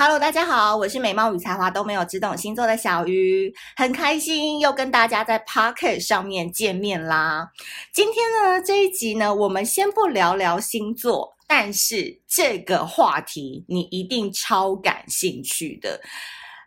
[0.00, 7.50] Hello，大家好，我是美貌与才华都没有，只懂星座的小鱼，很开心又跟大家在 Pocket 上面见面啦。
[7.92, 16.00] 今天呢，这一集呢，我们先不聊聊星座，但是这个话题你一定超感兴趣的，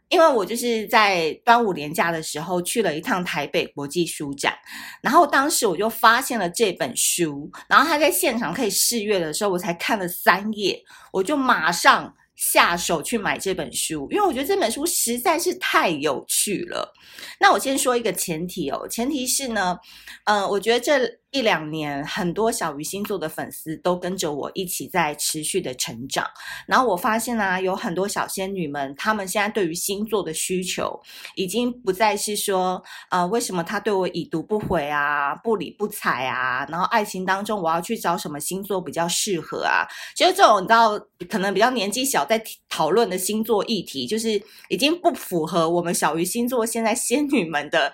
[0.10, 4.54] 因为我就是在端午连假的时候去了一趟台北国际书展，
[5.02, 12.14] 然后当时我就发现了这本书，然后他在现场可以试阅的时候，我才看了三页，我就马上。
[12.36, 16.94] 下手去买这本书，因为我觉得这本书实在是太有趣了。
[17.40, 19.78] 那我先说一个前提哦，前提是呢，
[20.26, 21.21] 嗯、呃，我觉得这。
[21.32, 26.26] 一两年，很多小鱼星座的粉丝都跟着我一起在持续的成长。
[26.68, 31.00] 然后我发现啊，有很多小仙女们，她们现在对于星座的需求，
[31.36, 36.66] 已经不再是说，呃，为什么他对我已读不回啊，不理不睬啊？
[36.70, 39.88] 然后爱情当中，我要去找什么星座比较适合啊？
[40.16, 47.94] 其实这种你知道，可能比较年纪小，在讨论的星座议题，就是已经不符合我们小鱼星座现在仙女们的。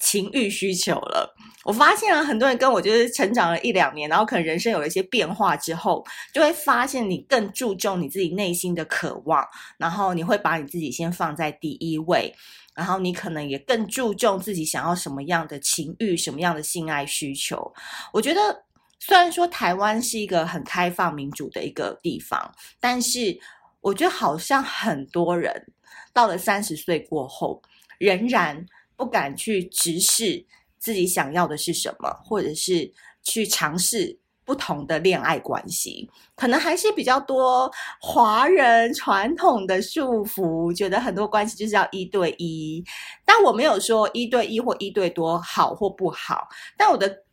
[0.00, 9.42] 情欲需求了，我发现啊，很多人跟我就是成长了一两年，然后可能人生有了一些变化之后，就会发现你更注重你自己内心的渴望，
[9.78, 12.34] 然后你会把你自己先放在第一位，
[12.74, 17.72] 然后你可能也更注重自己想要什么样的情欲、什么样的性爱需求。
[18.12, 18.64] 我觉得，
[18.98, 23.38] 虽然说台湾是一个很开放民主的一个地方，但是
[23.80, 25.72] 我觉得好像很多人
[26.12, 27.62] 到了三十岁过后，
[27.98, 28.66] 仍然。
[28.96, 30.44] 不敢去直视
[30.78, 32.92] 自己想要的是什么，或者是
[33.22, 42.84] 去尝试不同的恋爱关系，可能还是比较多华人传统的束缚，觉得很多关系就是要一对一。
[43.24, 47.24] 但我没有说一对一或一对多好或不好，但我的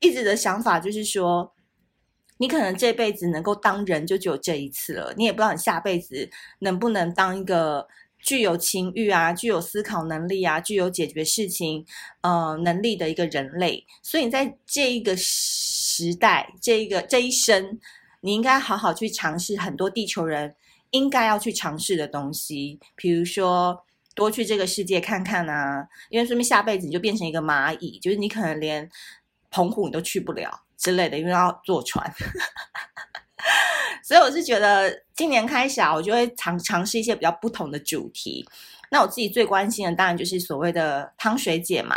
[0.00, 1.50] 一直的想法就是说，
[2.36, 7.88] 你可能这辈子能够当人就只有这一次了，你也不知道你下辈子能不能当一个。
[8.20, 11.84] 具有情欲啊，具有思考能力啊，具有解决事情
[12.20, 17.78] 呃能力的一个人类，所以你在这一个时代，这一个这一生，
[18.20, 20.54] 你应该好好去尝试很多地球人
[20.90, 23.84] 应该要去尝试的东西，比如说
[24.14, 28.88] 多去这个世界看看啊，因为说明下辈子你就变成一个蚂蚁，就是你可能连
[29.50, 32.12] 澎湖你都去不了之类的，因为要坐船。
[34.08, 38.42] 所以我是觉得，今年开始啊，我就会尝尝试一些比较不同的主题。
[38.90, 41.96] 那我自己最关心的，当然就是所谓的汤水姐嘛，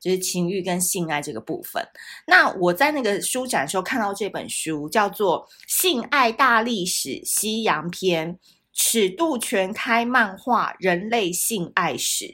[0.00, 1.80] 就是情欲跟性爱这个部分。
[2.26, 8.34] 那我在那个书展的时候看到这本书，叫做《性爱大历史：西洋篇》，
[8.72, 12.24] 尺度全开漫画《人类性爱史》，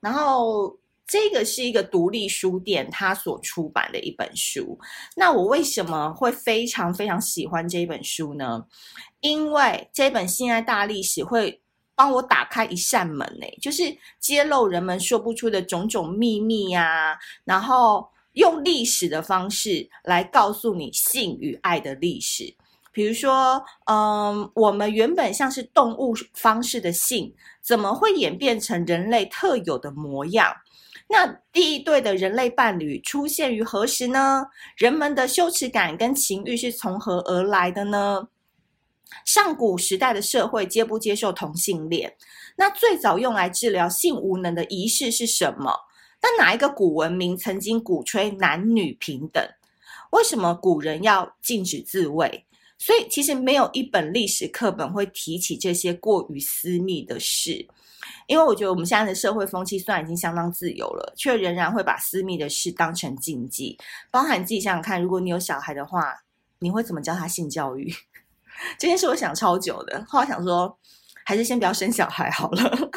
[0.00, 0.76] 然后。
[1.12, 4.78] 这个是一个独立书店，它所出版的一本书。
[5.14, 8.64] 那我为什么会非常非常喜欢这本书呢？
[9.20, 11.60] 因为这本性爱大历史会
[11.94, 22.54] 帮我打开一扇门，呢，就是揭露人们说不出的种种秘密呀，然后用历史的方式来告诉你性与爱的历史。
[22.90, 30.54] 比如说，嗯，我们原本像是动物方式的性，怎么会演变成人类特有的模样？
[31.12, 34.46] 那第一对的人类伴侣出现于何时呢？
[34.78, 38.28] 人们的羞耻感跟情欲是从何而来的呢？
[39.26, 42.16] 上古时代的社会接不接受同性恋？
[42.56, 45.70] 那最早用来治疗性无能的仪式是什么？
[46.22, 49.46] 那哪一个古文明曾经鼓吹男女平等？
[50.12, 52.46] 为什么古人要禁止自慰？
[52.78, 57.68] 所以其实没有一本历史课本会提起这些过于私密的事。
[58.26, 63.78] 因为我觉得我们现在的社会风气虽然已经相当自由了，却仍然会把私密的事当成禁忌。
[64.10, 66.14] 包含自己想想看，如果你有小孩的话，
[66.58, 67.92] 你会怎么教他性教育？
[68.78, 70.78] 这件事我想超久的，后来想说，
[71.24, 72.90] 还是先不要生小孩好了。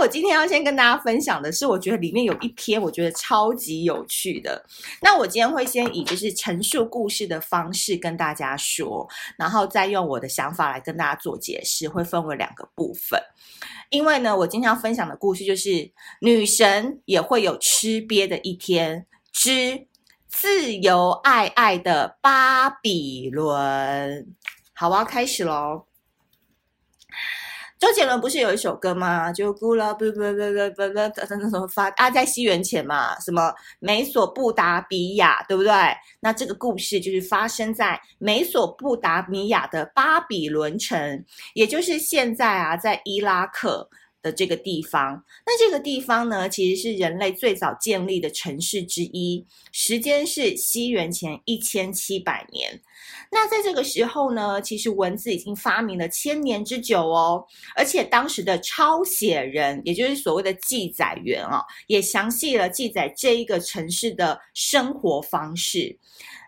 [0.00, 4.64] 我今天要先跟大家分享的是，我觉得里面有一篇我觉得超级有趣的。
[5.02, 13.20] 那我今天会先以就是陈述故事的方式跟大家说，然后再用我的想法来跟大家做解释，会分为两个部分。
[13.90, 15.90] 因为呢，我今天要分享的故事就是
[16.20, 19.86] 女神也会有吃瘪的一天之
[20.28, 24.26] 自由爱爱的巴比伦。
[24.74, 25.87] 好，我要开始喽。
[27.78, 29.32] 周杰伦不是有一首歌吗？
[29.32, 35.72] 就咕啦不不不不不不，那什么发啊，在西元前嘛，什么美索不达米亚，对不对？
[36.18, 43.88] 那这个故事就是发生在美索不达米亚的巴比伦城，也就是现在啊，在伊拉克
[44.22, 45.22] 的这个地方。
[45.46, 52.80] 那这个地方呢，其实是人类最早建立的城市之一，时间是西元前一千七百年。
[53.30, 57.44] 那在这个时候呢，其实文字已经发明了千年之久哦，
[57.76, 65.98] 而且当时的抄写人，也就是所谓的记载员啊、哦，也详细了记载这一个城市的生活方式。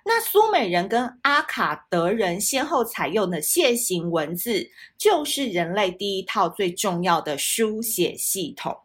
[0.04, 8.76] 那苏美人跟阿卡德人先后采用的楔形文字，就是人类第一套最重要的书写系统。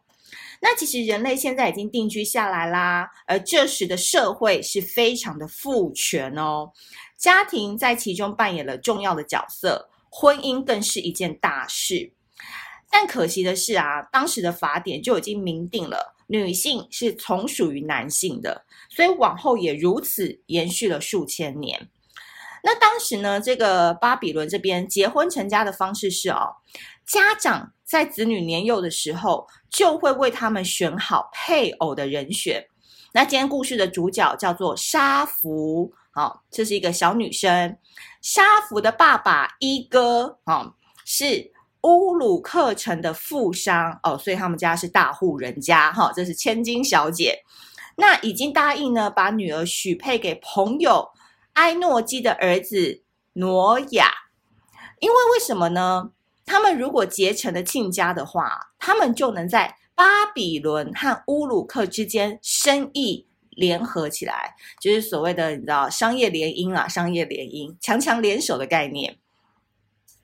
[0.60, 6.72] 那其实人类现在已经定居下来啦，而这时的社会是非常的父权哦，
[7.16, 12.12] 家庭在其中扮演了重要的角色，婚姻更是一件大事。
[12.90, 16.14] 但可惜的是啊，当时的法典就已经明定了。
[16.28, 21.88] 女性是从属于男性的，所以往后也如此延续了数千年。
[22.62, 26.56] 那当时呢，这个巴比伦这边结婚成家的方式是哦，
[27.06, 32.66] 家长在子女年幼的时候就会为他们选好配偶的人选。
[33.12, 37.76] 那今天故事的主角叫做沙弗，好，这是一个小女生。
[38.20, 40.72] 沙弗的爸爸伊哥，啊，
[41.04, 41.52] 是。
[41.82, 47.38] 乌鲁克城的富商哦，所以他们家是大户人家哈，这是千金小姐。
[47.96, 51.10] 那已经答应呢，把女儿许配给朋友
[51.54, 53.02] 埃诺基的儿子
[53.32, 54.10] 挪亚。
[55.00, 56.12] 因为为什么呢？
[56.44, 69.18] 他们如果结成了亲家的话，他们就能在巴比伦和乌鲁克之间生意联合起来，就是所谓的你知道商业联姻啊，商业联姻，强强联手的概念。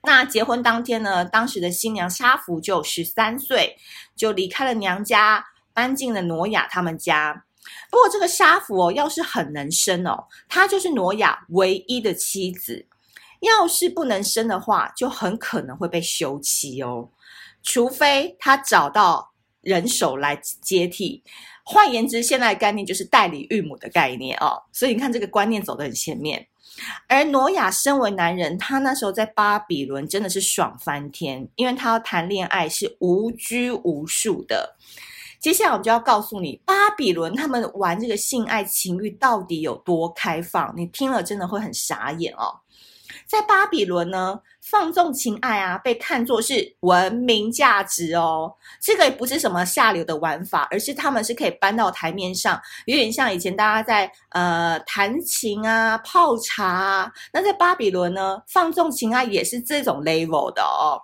[0.03, 3.77] 那结婚当天呢，当时的新娘沙弗就十三岁，
[4.15, 7.45] 就离开了娘家，搬进了挪亚他们家。
[7.89, 12.85] 不过这个沙弗哦，要是很能生哦，她就是挪亚唯一的妻子；
[13.41, 17.09] 要是不能生的话，就很可能会被休妻哦。
[17.61, 19.31] 除非她找到
[19.61, 21.23] 人手来接替。
[21.65, 24.61] 换言之，现在的概念就是代理育母的概念哦。
[24.73, 26.45] 所以你看，这个观念走得很前面。
[27.07, 34.75] 而挪亚身为男人，他那时候在巴比伦真的是爽翻天，因为他要谈恋爱是无拘无束的。
[35.43, 42.61] 接下来我们就要告诉你，巴比伦他们玩这个性爱情欲到底有多开放，你听了真的会很傻眼哦。
[43.27, 48.53] 在巴比伦呢，放纵情爱啊，被看作是文明价值哦。
[48.79, 57.11] 这个也不是什么下流的玩法，而是他们是可以搬到台面上，有点像以前大家在呃弹琴啊、泡茶啊。
[57.33, 61.03] 那在巴比伦呢，放纵情爱也是这种 level 的哦。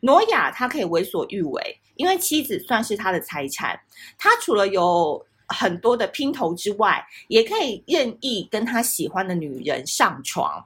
[0.00, 3.78] 挪亚他可以为所欲为，因为妻子算是他的财产。
[4.16, 10.64] 他除了有很多的姘头之外，也可以任意跟他喜欢的女人上床。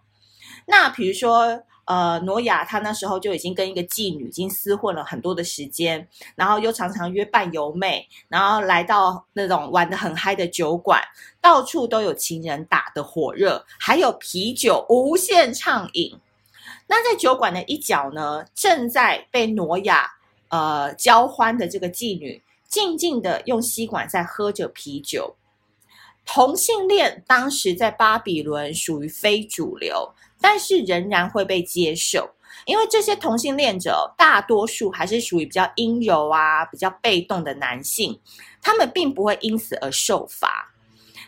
[0.64, 11.02] 那比如说，呃，挪亚他那时候就已经跟一个妓女已经厮混了很多的时间，然后又常常约伴游妹，然后来到那种玩得很嗨的酒馆，
[11.40, 16.16] 到处都有情人打得火热，还有啤酒无限畅饮。
[16.86, 20.08] 那在酒馆的一角呢，正在被挪亚
[20.55, 25.35] 呃交欢的这个妓女，静静的用吸管在喝着啤酒。
[26.25, 30.15] 同性恋当时在巴比伦属于非主流。
[30.41, 32.29] 但是仍然会被接受，
[32.67, 38.21] 因为这些同性恋者大多数还是属于比较阴柔啊、比较被动的男性，
[38.61, 40.71] 他们并不会因此而受罚。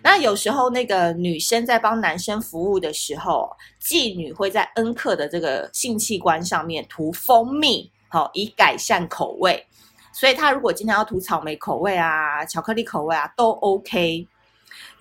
[0.03, 9.67] 那有时候那个女生在帮男生服务的时候，妓女会在恩客的这个性器官上面涂蜂蜜，好，以改善口味。
[10.13, 14.27] 所以他如果今天要涂草莓口味啊、巧克力口味啊，都 OK。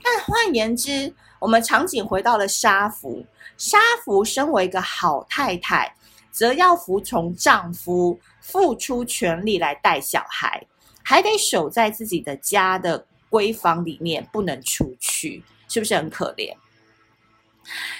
[0.03, 3.25] 但换言之，我们场景回到了沙福。
[3.57, 5.95] 沙福身为一个好太太，
[6.31, 10.61] 则要服从丈夫，付出全力来带小孩，
[11.01, 16.53] 还得守在自己的家的闺房里面，不能出去，是不是很可怜？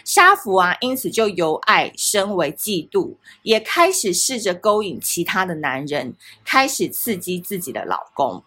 [0.04, 8.44] 沙弗啊，因此就由爱升为嫉妒，也开始试着勾引其他的男人，开始刺激自己的老公。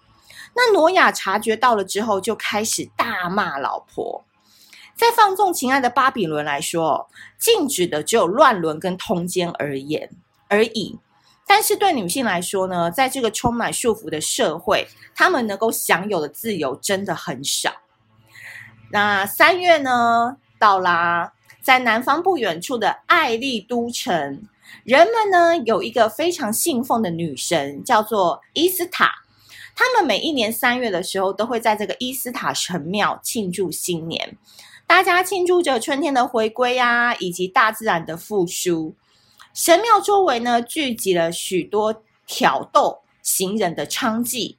[0.55, 4.25] 那挪亚察觉到了之后，就开始大骂老婆。
[4.97, 7.09] 在放纵情爱的巴比伦来说，
[7.39, 10.11] 禁止的只有乱伦跟通奸而言
[10.49, 10.99] 而已。
[11.47, 17.73] 但是对女性来说呢，在这个充满束缚的社会，她们能够享有的自由真的很少。
[18.91, 24.43] 那三月呢，到啦，在南方不远处的艾利都城，
[24.85, 29.13] 人们呢有一个非常信奉的女神，叫做伊斯塔。
[29.75, 34.37] 他们每一年三月的时候，都会在这个伊斯塔神庙庆祝新年。
[34.89, 38.97] 大家庆祝着春天的回归啊，以及大自然的复苏。
[39.55, 44.57] 神庙周围呢，聚集了许多挑逗、行人的娼妓。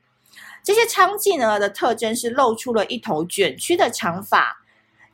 [0.64, 4.59] 这些娼妓呢的特征是露出了一头卷曲的长发，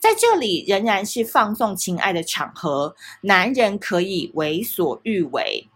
[0.05, 5.67] 在这里仍然是放纵情爱的场合，男人可以为所欲为。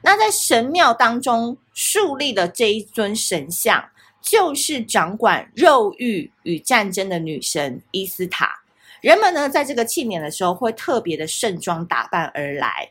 [0.00, 3.90] 那在神庙当中树立的这一尊神像，
[4.22, 8.62] 就是掌管肉欲与战争的女神伊斯塔。
[9.02, 12.90] 人们呢，在这个庆典的时候，会特别的盛装打扮而来。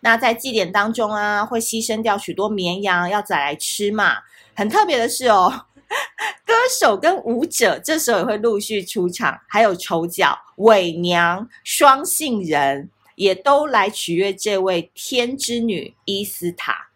[0.00, 4.16] 那在祭典当中啊，会牺牲掉许多绵羊，要宰来吃嘛。
[4.56, 5.66] 很特别的是哦，
[6.44, 16.88] 歌手跟舞者这时候也会陆续出场，还有丑角、伪娘、双性人也都来取悦这位天之女伊斯塔。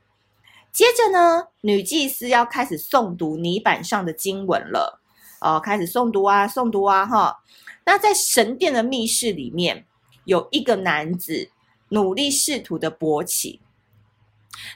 [0.73, 5.01] 接着呢，女祭司要开始诵读泥板上的经文了。
[5.41, 7.41] 哦，开始诵读啊，诵读啊，哈。
[7.85, 9.85] 那在神殿的密室里面，
[10.25, 11.51] 有一个男子
[11.89, 13.61] 努力试图的勃起，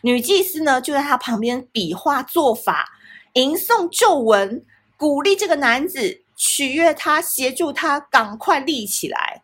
[0.03, 2.96] 女祭司呢就在他旁边比划做法，
[3.37, 4.65] 吟诵咒文，
[4.97, 9.43] 鼓励这个男子，取悦他，协助他赶快立起来。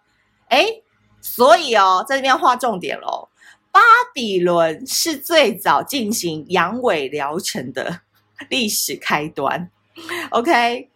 [0.49, 0.82] 诶，
[1.20, 3.28] 所以哦，在这边画重点喽，
[3.70, 3.80] 巴
[4.14, 8.00] 比伦是最早进行阳痿疗程的
[8.49, 9.70] 历史开端。
[10.30, 10.88] OK。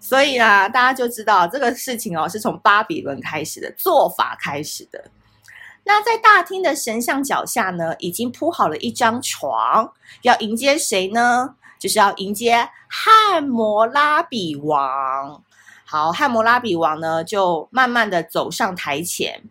[0.00, 5.10] 所以啊，大家就知道这个事情哦，是从巴比伦开始的做法开始的。
[5.84, 11.54] 那在大厅的神像脚下呢，已经铺好了一张床，要迎接谁呢？
[11.80, 15.42] 就是要迎接汉摩拉比王。
[15.84, 19.42] 好，汉摩拉比王呢，就慢慢的走上台前。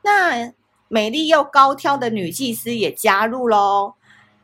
[0.00, 0.50] 那
[0.88, 3.92] 美丽又高挑的女祭司也加入喽。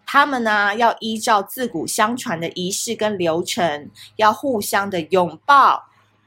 [0.05, 5.85] 他们呢，要依照自古相传的仪式跟流程，要互相的拥抱、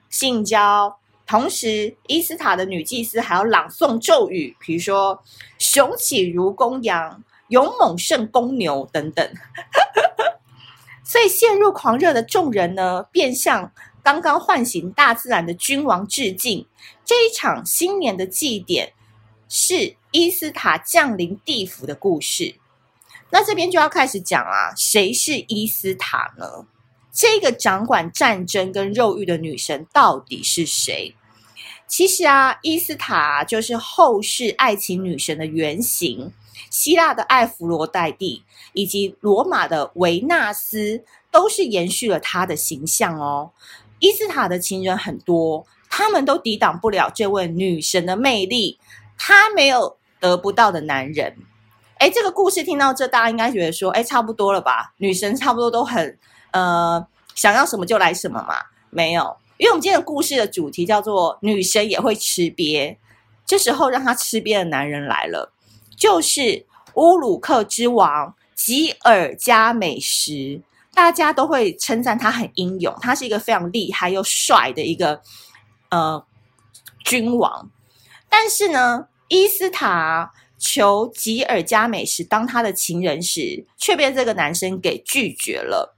[0.10, 0.98] 性交。
[1.26, 5.24] 同时，伊斯塔的女祭司还要朗诵咒语，比如说
[5.58, 9.28] “雄起如公羊，勇猛胜公牛”等等。
[11.12, 16.66] 所以，陷入狂热的众人呢，便向刚刚唤醒大自然的君王致敬。
[17.04, 18.94] 这一场新年的祭典，
[19.50, 22.56] 是伊斯塔降临地府的故事。
[23.30, 26.66] 那这边就要开始讲啊，谁是伊斯塔呢？
[27.12, 31.14] 这个掌管战争跟肉欲的女神到底是谁？
[31.88, 36.32] 其实啊，伊斯塔就是后世爱情女神的原型，
[36.70, 43.52] 希腊的艾弗罗黛蒂以及罗马的维纳斯都是延续了她的形象哦。
[44.00, 48.80] 伊斯塔的情人很多，他们都抵挡不了这位女神的魅力，
[49.18, 51.38] 她没有得不到的男人。
[51.98, 54.94] 哎，这个故事听到这，大家应该觉得说，哎，差不多了吧？
[54.98, 56.18] 女神差不多都很，
[56.50, 58.56] 呃，想要什么就来什么嘛。
[58.90, 62.98] 没有，因为我们今天的故事的主题叫做“女神也会吃瘪”。
[63.46, 65.54] 这时候让她吃瘪的男人来了，
[66.02, 66.66] 就是
[66.96, 70.64] 乌鲁克之王吉尔加美什。
[70.96, 75.22] 大家都会称赞他很英勇，他是一个非常厉害又帅的一个
[75.90, 76.26] 呃
[77.06, 77.70] 君王。
[78.28, 80.32] 但是呢，伊斯塔。
[80.64, 85.98] 求吉尔加美什当他的情人时，却被这个男生给拒绝了。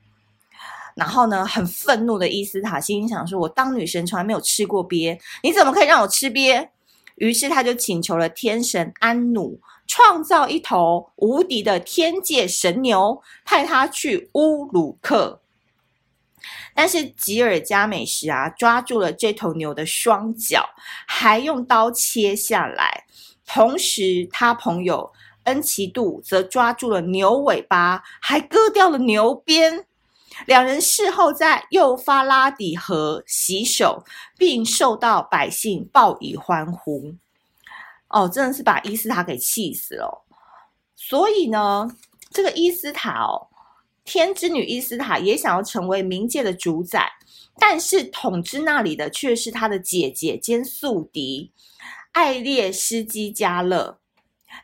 [0.95, 6.69] 然后呢，很愤怒的伊斯塔心想说：“我当女神从来没有吃过鳖，你怎么可以让我吃鳖？”
[7.19, 15.41] 于是他就请求了天神安努创造一头无敌的天界神牛，派他去乌鲁克。
[16.75, 20.67] 但是吉尔加美什啊，抓住了这头牛的双脚，
[21.07, 23.05] 还用刀切下来。
[23.45, 25.11] 同时，他朋友
[25.43, 29.85] 恩奇杜则抓住了牛尾巴，还割掉了牛鞭。
[30.47, 34.03] 两人事后在幼发拉底河洗手，
[34.35, 37.13] 并受到百姓报以欢呼。
[38.13, 40.25] 哦，真的是把伊斯塔给气死了。
[40.95, 41.89] 所以呢，
[42.29, 43.47] 这个伊斯塔哦，
[44.05, 47.11] 天之女伊斯塔也想要成为冥界的主宰，
[47.57, 51.51] 但是统治那里的却是她的姐姐兼宿敌。
[52.11, 53.97] 艾列斯基加勒，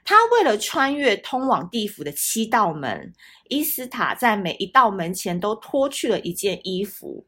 [0.06, 3.12] 他为了穿越通往地府的七道门，
[3.48, 7.26] 伊斯塔在每一道门前都脱去了一件衣服。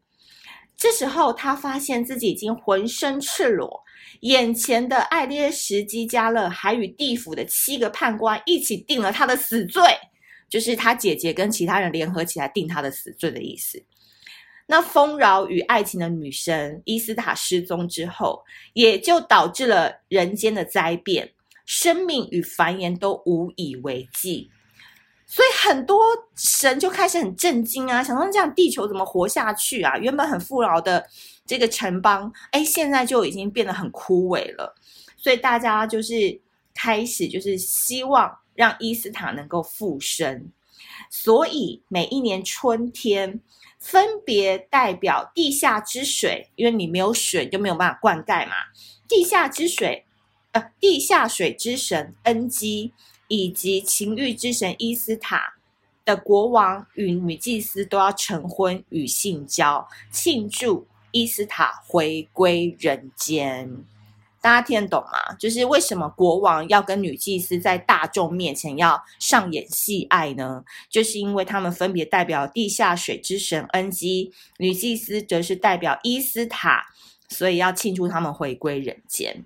[0.81, 3.83] 这时候，他发现自己已经浑身赤裸，
[4.21, 9.83] 眼前的艾列什基加勒还与地府的七个判官一起定了他的死罪，
[10.49, 13.79] 就是他姐姐跟其他人联合起来定他的死罪的意思。
[14.65, 21.31] 那丰饶与爱情的女神伊斯塔失踪之后，也就导致了人间的灾变，
[21.63, 24.49] 生命与繁衍都无以为继。
[25.33, 26.03] 所以很多
[26.35, 29.97] 神就开始很震惊啊，想说这样地球怎么活下去啊？
[29.97, 31.07] 原本很富饶的
[31.45, 34.75] 这个城邦，哎，现在就已经变得很枯萎了。
[35.15, 36.37] 所以大家就是
[36.73, 40.51] 开始就是希望让伊斯塔能够复生。
[41.09, 43.39] 所以每一年春天，
[43.79, 48.53] 分别代表地下之水，因为你没有水就没有办法灌溉嘛。
[49.07, 50.05] 地下之水，
[50.51, 52.91] 呃，地下水之神恩基，
[53.31, 55.53] 以及情欲之神伊斯塔
[56.03, 63.85] 的国王与女祭司都要成婚与性交，庆祝伊斯塔回归人间。
[64.41, 65.33] 大家听得懂吗？
[65.39, 70.65] 就是为什么国王要跟女祭司在大众面前要上演戏爱呢？
[70.89, 76.87] 就是因为他们分别代表地下水之神恩基，女祭司则是代表伊斯塔，
[77.29, 79.45] 所以要庆祝他们回归人间。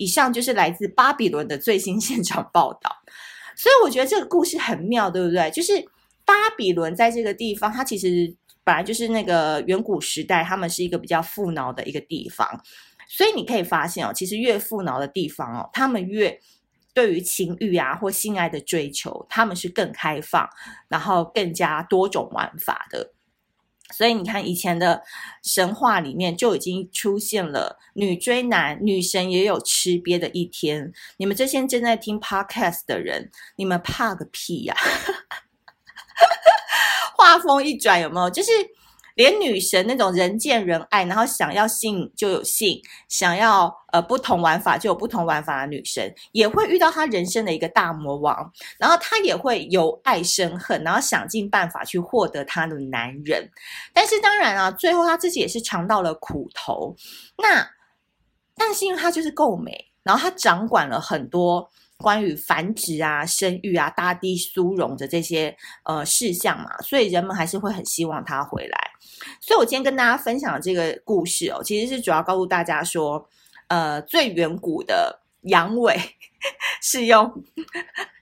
[0.00, 2.90] 以上就是来自巴比伦的最新现场报道。
[3.54, 5.50] 所以我觉得这个故事很妙，对不对？
[5.50, 5.74] 就是
[6.24, 12.48] 巴比伦在这个地方，它其实本来就是那个远古时代，他们是一个比较富饶的一个地方。
[13.06, 16.40] 所以你可以发现哦，其实越富饶的地方哦，他们越
[16.94, 20.48] 对于情欲啊或性爱的追求，他们是更开放，
[20.88, 23.12] 然后更加多种玩法的。
[23.92, 25.02] 所以你看，以前的
[25.42, 30.92] 神话里面就已经出现了女追男，女神也有吃瘪的一天。
[31.16, 34.76] 你们这些正在听 podcast 的人，你们怕个屁呀！
[37.16, 38.30] 话锋一转，有没有？
[38.30, 38.50] 就是。
[39.14, 53.50] 连女神那种人见人爱，然后想要性就有性，想要呃不同玩法就有不同玩法的女神，也会遇到她人生的一个大魔王，然后她也会由爱生恨，然后想尽办法去获得她的男人。
[53.92, 56.94] 但是当然啊，最后她自己也是尝到了苦头。
[57.38, 57.68] 那
[58.56, 61.70] 但是因为她就是够美，然后她掌管了很多。
[62.00, 65.54] 关于繁殖啊、生育啊、大地殊荣的这些
[65.84, 68.90] 呃事项嘛，所以人们还是会很希望他回来。
[69.40, 73.28] 所以我今天跟大家分享的这个故事哦，其实是主要告诉大家说，
[73.68, 75.98] 呃，最远古的阳痿
[76.82, 77.30] 是用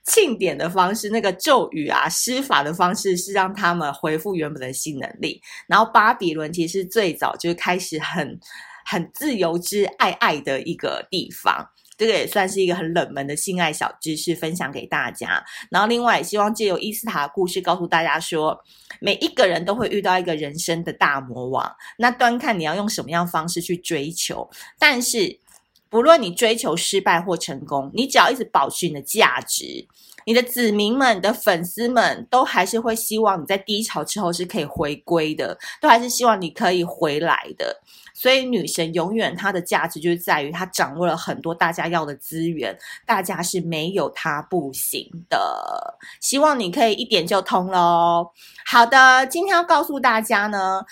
[0.05, 5.41] 庆典的方式，那个咒语啊、施法的方式，是让他们恢复原本的性能力。
[5.67, 8.37] 然后巴比伦其实最早就是开始很
[8.85, 11.69] 很自由之爱爱的一个地方。
[11.99, 15.43] 这个也算是一个很冷门的性爱小知识，分享给大家。
[15.69, 18.57] 然后，另外也希望借由伊斯塔的故事，告诉大家说，
[19.01, 24.49] 每一个人都会遇到一个人生的大魔王，那端看你要用什么样方式去追求。
[24.79, 25.41] 但是，
[25.89, 29.85] 不论你追求失败或成功，你只要一直保持你的价值，
[30.29, 37.75] 你的子民们、你的粉丝们都还是会希望你在低潮之后是可以回归的，都还是希望你可以回来的。
[38.13, 45.97] 所以女神永远她的价值就是在于她掌握了很多大家要的资源，大家是没有她不行的。
[46.21, 48.29] 希望你可以一点就通喽。
[48.67, 50.83] 好的，今天要告诉大家呢。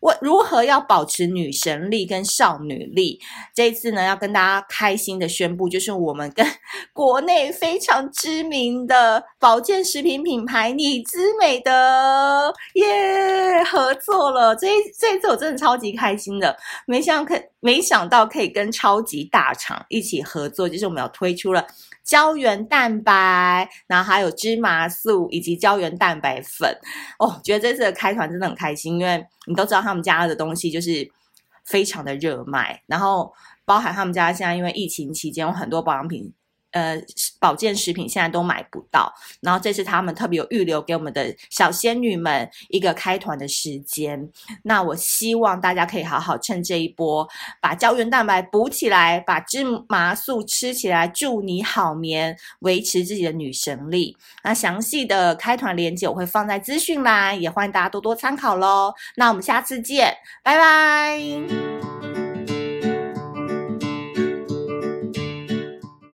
[0.00, 3.20] 我如何要保持女神力跟少女力？
[3.54, 6.46] 这一次呢，要跟大家开心的宣布，就是我们跟
[6.92, 14.56] 国内非常知名的保健食品品牌你姿美的耶合作了。
[14.56, 21.66] 这一这一次我真的超级开心的，没想可没想到可以跟超级大厂一起合作，就是我们要推出了。
[22.10, 26.76] 胶原蛋白，然后还有芝麻素以及胶原蛋白粉
[27.20, 31.08] 哦，觉得这次的开团真的很开心，因为你都知道他们家的东西就是
[31.64, 33.32] 非常的热卖，然后
[33.64, 36.34] 包含他们家现在因为疫情期间有很多保养品。
[36.72, 37.00] 呃，
[37.40, 44.30] 保健食品现在都买不到，然后这次他们特别有预留给我们的小仙女们一个开团的时间。
[44.62, 47.26] 那我希望大家可以好好趁这一波，
[47.60, 54.16] 把胶原蛋白补起来，把芝麻素吃起来，祝你好眠，维持自己的女神力。
[54.44, 58.92] 那详细的开团链接我会放在资讯栏，也欢迎大家多多参考喽。
[59.16, 62.29] 那我们下次见，拜拜。